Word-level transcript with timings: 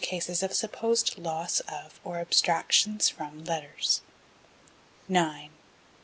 Cases 0.03 0.41
of 0.41 0.55
supposed 0.55 1.19
loss 1.19 1.59
of 1.67 1.99
or 2.03 2.17
abstractions 2.17 3.07
from 3.07 3.43
Letters. 3.43 4.01
9. 5.07 5.45
do. 5.45 5.51